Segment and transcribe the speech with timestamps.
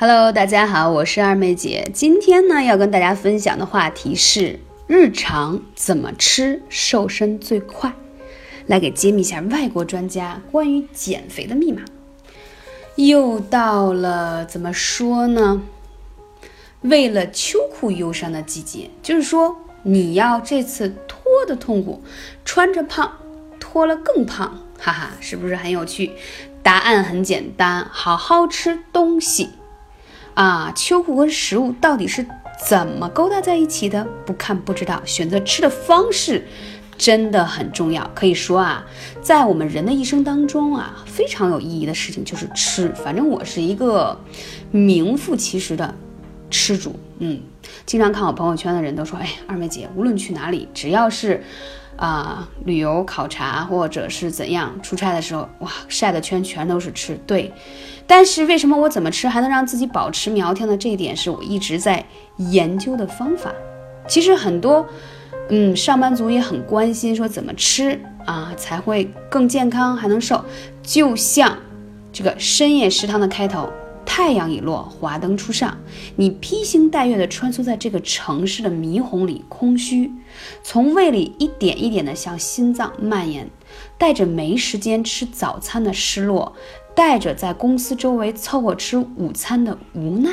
[0.00, 1.86] Hello，大家好，我是二妹姐。
[1.92, 7.92] 今天呢，要跟大家分享的话题是日常怎么吃瘦身最快，
[8.64, 11.82] 来给揭秘一下外国专家关于减肥的密码。
[12.96, 15.60] 又到了怎么说呢？
[16.80, 22.02] 为了秋裤忧伤的季节，就是说你要这次脱的痛苦，
[22.46, 23.18] 穿着胖，
[23.58, 26.12] 脱了更胖，哈哈，是不是很有趣？
[26.62, 29.50] 答案很简单，好好吃东西。
[30.40, 32.24] 啊，秋裤跟食物到底是
[32.66, 34.02] 怎么勾搭在一起的？
[34.24, 35.02] 不看不知道。
[35.04, 36.42] 选择吃的方式
[36.96, 38.10] 真的很重要。
[38.14, 38.82] 可以说啊，
[39.20, 42.88] 在我们人的一生当中啊，非常有意义的事情就是吃。
[43.04, 44.18] 反正我是一个
[44.70, 45.94] 名副其实的
[46.48, 46.98] 吃主。
[47.18, 47.38] 嗯，
[47.84, 51.44] 经常看我朋友圈的人都说，哎，二妹姐，无论去哪里，只要是。
[52.00, 57.14] 啊，旅游考察或者是怎样出差的时候，哇，晒的圈全都是吃。
[57.26, 57.52] 对，
[58.06, 60.74] 但是为什么我怎么吃还能让自己保持苗条呢？
[60.74, 62.02] 这一点是我一直在
[62.38, 63.52] 研究的方法。
[64.08, 64.86] 其实很多，
[65.50, 70.42] 嗯，上班族也很关心，说怎么吃啊才会更健康还能瘦。
[70.82, 71.54] 就像
[72.10, 73.70] 这个深夜食堂的开头。
[74.04, 75.78] 太阳已落，华灯初上，
[76.16, 80.12] 你披星戴月地穿梭在这个城市的霓虹里，空虚
[80.62, 83.48] 从胃里一点一点地向心脏蔓延，
[83.96, 86.54] 带着没时间吃早餐的失落，
[86.94, 90.32] 带着在公司周围凑合吃午餐的无奈，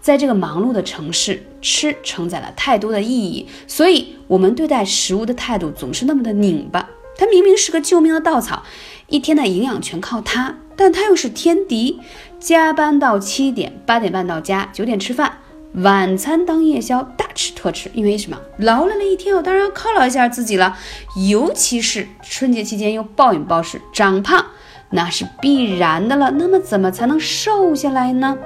[0.00, 6.90] 在这个忙碌的城市，吃承载了太多的意义，所以我们对待食物的态度总是那么的拧巴。
[7.16, 8.62] 它明明是个救命的稻草，
[9.08, 10.56] 一天的营养全靠它。
[10.82, 12.00] 但他又是天敌，
[12.40, 15.38] 加班到七点，八点半到家，九点吃饭，
[15.74, 17.88] 晚餐当夜宵，大吃特吃。
[17.94, 18.36] 因为什么？
[18.58, 20.76] 劳累了一天，我当然要犒劳一下自己了。
[21.28, 24.44] 尤其是春节期间又暴饮暴食，长胖
[24.90, 26.32] 那是必然的了。
[26.32, 28.36] 那么怎么才能瘦下来呢？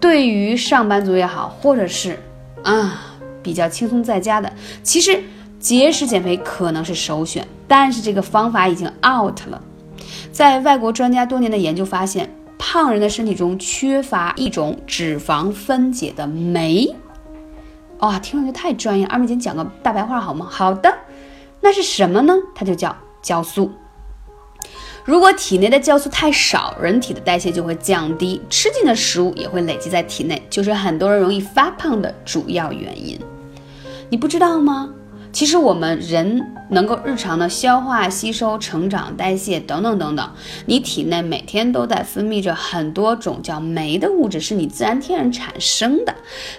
[0.00, 2.18] 对于上班族也好，或者是
[2.64, 4.52] 啊比较轻松在家的，
[4.82, 5.22] 其实
[5.60, 9.62] 节食减肥可能是首选，但是这个方法已经 out 了。
[10.32, 16.94] 在外国专家多年的研究发现，胖人的身体中缺乏一种脂肪分解的酶。
[17.98, 19.04] 哇，听上去太专业。
[19.06, 20.46] 二妹姐讲个大白话好吗？
[20.50, 20.94] 好的，
[21.60, 22.34] 那是什么呢？
[22.54, 23.70] 它就叫酵素。
[25.04, 33.18] 如果体内的酵素太少，人体的代谢就会降低，吃进的食物也会累积在体内，就是很多人容易发胖的主要原因。
[34.08, 34.88] 你不知道吗？
[35.32, 40.30] 其实我们人能够日常的消化、吸收、成长、代谢等等等等，
[40.66, 46.14] 你体内每天都在分泌着很多种叫酶的物质，是你自然天然产生的。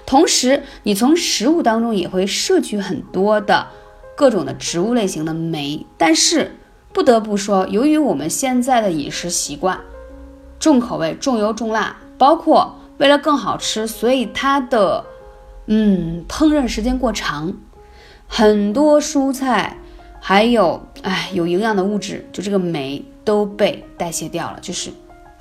[0.06, 3.68] 同时，你从食物当中也会摄取很多的
[4.16, 5.86] 各种的植物类型的酶。
[5.98, 6.56] 但是
[6.94, 9.80] 不得不说，由于我们现在的饮食习惯
[10.60, 15.04] 重口味、重油重辣，包括为了更好吃，所以它的
[15.68, 17.54] 嗯烹饪时间过长。
[18.34, 19.78] 很多蔬菜，
[20.22, 24.90] 还有哎有营养的物质，就这个酶都被代谢掉了，就是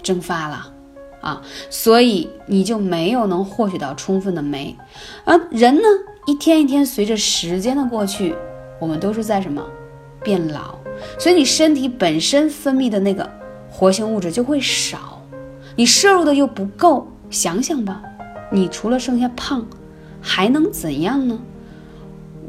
[0.02, 0.72] 蒸发了
[1.20, 1.40] 啊，
[1.70, 4.76] 所以你就没有能获取到充分的酶。
[5.24, 5.82] 而人呢，
[6.26, 8.34] 一天一天随着时间的过去，
[8.80, 9.64] 我们都是在什么
[10.24, 10.74] 变老，
[11.16, 13.30] 所以你身体本身分泌的那个
[13.70, 15.22] 活性物质就会少，
[15.76, 18.02] 你摄入的又不够，想想吧，
[18.50, 19.64] 你除了剩下胖，
[20.20, 21.38] 还能怎样呢？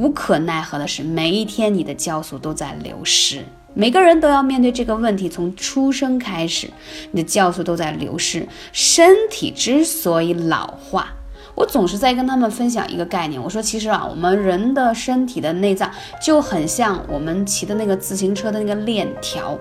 [0.02, 3.46] 无可奈何的是，每一天你的酵素都在流失。
[3.76, 5.30] 每个人都要面对这个问题。
[5.30, 6.68] 从出生开始，
[7.12, 8.48] 你的酵素都在流失。
[8.74, 11.14] 身体之所以老化，
[11.54, 13.40] 我总是在跟他们分享一个概念。
[13.40, 19.56] 我说，其实啊，我们人的身体的内脏就很像我们骑的那个自行车的那个链条。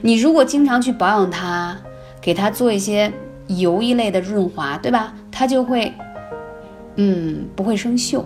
[0.00, 1.76] 你如果经常去保养它，
[2.20, 3.12] 给它做一些
[3.48, 5.12] 油一类的润滑，对吧？
[5.32, 5.92] 它就会，
[6.94, 8.22] 嗯，不会生锈。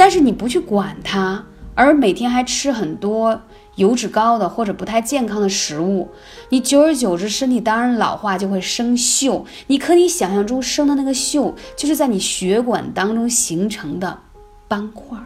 [0.00, 1.44] 但是你不去管它，
[1.74, 3.42] 而每天还吃很多
[3.74, 6.08] 油脂高的或者不太健康的食物，
[6.48, 9.44] 你久而久之身体当然老化就会生锈。
[9.66, 14.20] 你可以想象中生的那个锈，就是在你血管当中形成的
[14.66, 15.18] 斑块。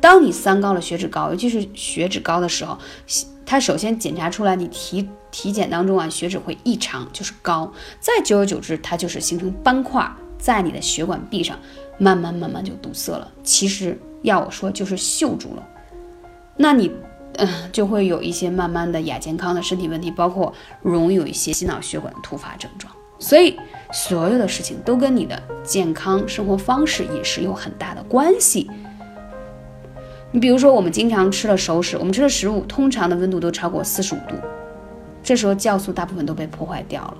[0.00, 2.76] 当你三高了，血脂高，尤其是血脂高的时候，
[3.46, 7.72] 它首先检查出来，你体体检当中啊血脂会异常，就是高。
[8.00, 11.56] 再久而久之，它就是形成斑块在你的血管壁上。
[12.02, 15.68] 慢慢慢慢就堵塞了，其实要我说就是锈住了，
[16.56, 16.90] 那你，
[17.34, 20.50] 嗯，就会有一些慢慢的亚健康的身体问题，包括
[20.80, 22.90] 容易有一些心脑血管突发症状。
[23.18, 23.54] 所以
[23.92, 28.70] 所有的事情都跟你的健康生活方式也是有很大的关系。
[30.32, 34.36] 你比如说，我们经常吃了熟食，我们吃的食物通常的温度都超过四十五度，
[35.22, 37.18] 这时候酵素大部分都被破坏掉了。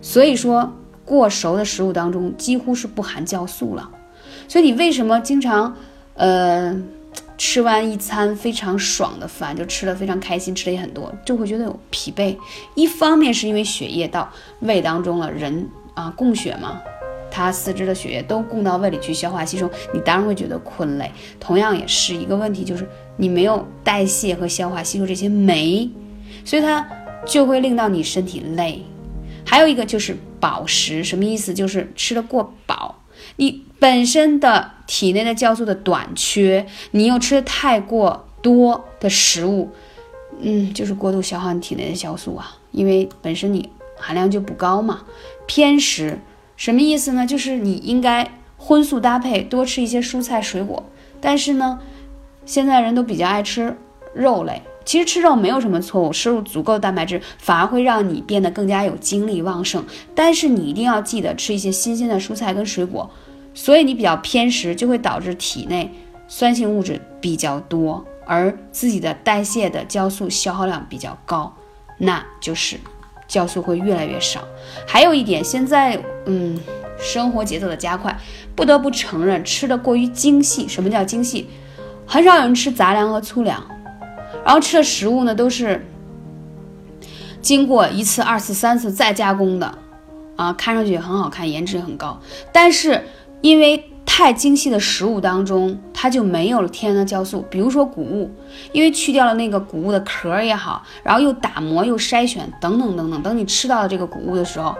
[0.00, 0.72] 所以说。
[1.06, 3.88] 过熟的食物当中几乎是不含酵素了。
[4.46, 5.74] 所以你为什么经常，
[6.14, 6.76] 呃，
[7.38, 12.36] 吃完一餐非常爽的饭，就吃的非常开心，吃的也很多，就会觉得有疲惫。
[12.74, 14.30] 一方面是因为血液到
[14.60, 16.80] 胃当中了，人啊供血嘛，
[17.30, 21.10] 它四肢的血液都供到胃里去消化吸收，你当然会觉得困累。
[21.40, 25.90] 同样也是一个问题，就是你没有代谢和消化吸收这些酶，
[26.44, 26.86] 所以它
[27.26, 28.82] 就会令到你身体累。
[29.44, 31.52] 还有一个就是饱食，什么意思？
[31.52, 33.02] 就是吃的过饱。
[33.34, 39.72] 你本身的体内的酵素的短缺，你又吃的太过多的食物，
[40.38, 42.58] 嗯，就是过度消耗你体内的酵素啊。
[42.70, 45.02] 因为本身你含量就不高嘛。
[45.48, 46.20] 偏食
[46.56, 47.26] 什么意思呢？
[47.26, 50.88] 就是你应该荤素搭配，多吃一些蔬菜水果。
[51.20, 51.80] 但是呢，
[52.44, 53.76] 现在人都比较爱吃
[54.14, 54.62] 肉类。
[54.86, 59.84] 其实吃肉没有什么错误，摄入足够的蛋白质反而会让你变得更加有精力旺盛。
[60.14, 63.10] 但是你一定要记得吃一些新鲜的蔬菜跟水果。
[63.52, 65.90] 所以你比较偏食，就会导致体内
[66.28, 71.50] 酸性物质比较多，而自己的代谢的酵素消耗量比较高，
[71.96, 72.78] 那就是
[73.26, 74.42] 酵素会越来越少。
[74.86, 76.60] 还有一点，现在嗯，
[76.98, 78.14] 生活节奏的加快，
[78.54, 80.68] 不得不承认吃的过于精细。
[80.68, 81.48] 什么叫精细？
[82.04, 83.66] 很少有人吃杂粮和粗粮，
[84.46, 85.84] 然后吃的食物呢都是
[87.42, 89.76] 经过一次、二次、三次再加工的，
[90.36, 92.18] 啊，看上去也很好看，颜值也很高，
[92.50, 93.02] 但是。
[93.42, 97.44] 因为太精细的食物当中，它就没有了天然的酵素。
[97.50, 98.30] 比如说谷物，
[98.72, 103.22] 因为去掉了那个谷物的壳也好，然后又打磨又筛选等等等等。
[103.22, 104.74] 等你吃到了这个谷物的时候，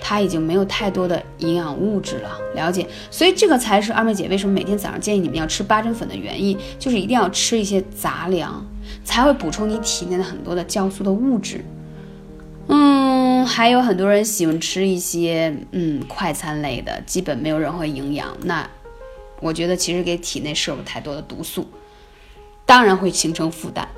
[0.00, 2.28] 它已经没有太多的营养物质了。
[2.54, 8.64] 了解，所以这个才是二妹姐为什么每天早上建议你们要吃八珍粉的原因，就是一定要吃一些杂粮，
[9.04, 11.64] 才会补充你体内的很多的酵素的物质。
[12.68, 18.28] 嗯，还有很多人喜欢吃一些嗯快餐类的，基本没有任何营养。
[18.44, 18.68] 那
[19.40, 21.66] 我觉得其实给体内摄入太多的毒素，
[22.64, 23.88] 当然会形成负担。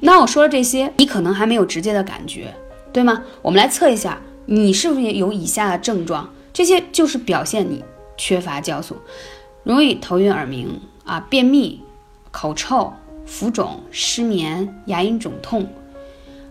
[0.00, 2.52] 那我说了这些，你可能还没有直接的感觉，
[2.92, 3.22] 对吗？
[3.40, 6.30] 我们来测一下，你是不是有以下的症状？
[6.52, 7.84] 这些就是表现你
[8.16, 8.96] 缺乏酵素，
[9.62, 11.80] 容易头晕耳鸣啊，便秘、
[12.32, 12.92] 口臭、
[13.28, 15.68] 浮肿、失眠、牙龈肿痛。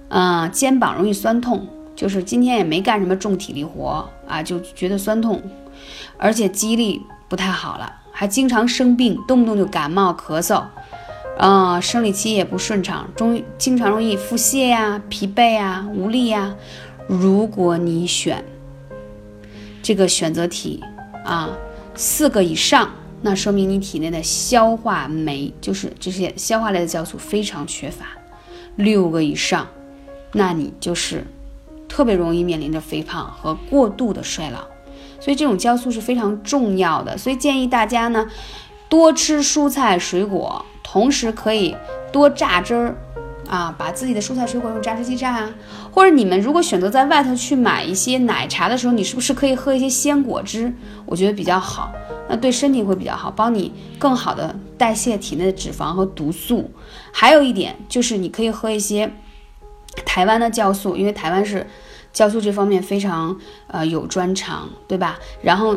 [0.10, 5.42] 嗯，肩膀容易酸痛，就是今天也没干什么重体力活啊，就觉得酸痛，
[6.18, 10.64] 而且记忆力不太好了，还经常生病，动不动就感冒咳嗽，
[11.38, 16.56] 啊，生理期也不顺畅，中经常容易腹泻呀、疲惫呀、无力呀。
[17.08, 18.46] 如果你选
[19.82, 20.82] 这个选择题
[21.26, 21.50] 啊，
[21.96, 22.92] 四个以上，
[23.22, 28.06] 那说明你体内的消化酶，就是这些消化类的酵素非常缺乏，
[28.76, 29.68] 六个以上。
[30.34, 31.26] 那你就是
[31.88, 34.60] 特别容易面临着肥胖和过度的衰老，
[35.20, 37.18] 所以这种酵素是非常重要的。
[37.18, 38.28] 所以建议大家呢，
[38.88, 41.76] 多吃蔬菜水果，同时可以
[42.12, 42.96] 多榨汁儿
[43.48, 45.50] 啊，把自己的蔬菜水果用榨汁机榨啊。
[45.92, 50.72] 或者你们如果选择在外头去买一些奶茶的时候，你是不是可以喝一些鲜果汁？
[51.06, 51.92] 我觉得比较好，
[52.30, 56.72] 那对身体会比较好，帮你更好的代谢体内的脂肪和毒素。
[57.12, 59.12] 还有一点就是你可以喝一些。
[60.06, 61.66] 台湾的酵素，因为台湾是
[62.14, 63.36] 酵素这方面非常
[63.66, 65.18] 呃有专长，对吧？
[65.42, 65.76] 然后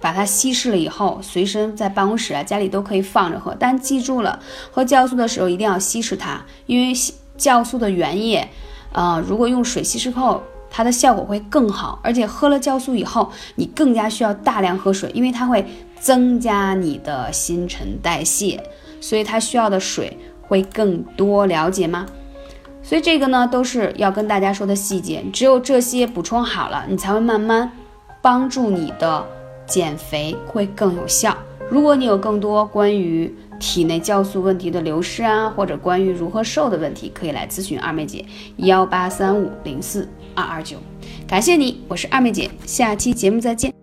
[0.00, 3.56] 把它稀释了以后，随身在办公室啊、家里都可以放着喝。
[3.58, 4.38] 但记住了，
[4.70, 6.94] 喝酵素的时候一定要稀释它，因为
[7.36, 8.48] 酵素的原液，
[8.92, 10.44] 呃，如果用水稀释后，
[10.76, 11.98] 它的效果会更好。
[12.02, 15.64] 而且喝了酵素以后，你更加需要大量喝水，因为它会
[15.98, 18.62] 增加你的新陈代谢，
[19.00, 21.46] 所以它需要的水会更多。
[21.46, 22.04] 了解吗？
[22.82, 25.24] 所以这个呢，都是要跟大家说的细节。
[25.32, 27.72] 只有这些补充好了，你才会慢慢
[28.20, 29.24] 帮助你的
[29.66, 31.34] 减肥会更有效。
[31.70, 38.24] 如果你有更多关于体内酵素问题的流失啊，或者关于如何瘦的问题，可以来咨询二妹姐
[38.56, 40.76] 幺八三五零四二二九。
[41.26, 43.75] 感谢你，我是二妹姐，下期节目再见。